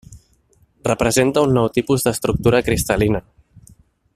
Representa 0.87 1.43
un 1.47 1.53
nou 1.57 1.69
tipus 1.75 2.07
d'estructura 2.07 2.63
cristal·lina. 2.71 3.23